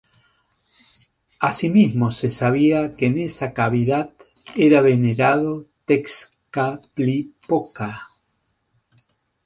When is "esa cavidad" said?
3.19-4.15